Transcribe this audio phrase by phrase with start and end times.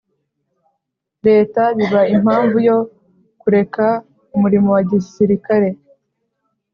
[1.25, 2.77] Leta biba impamvu yo
[3.41, 3.85] kureka
[4.35, 5.69] umurimo wa gisirikare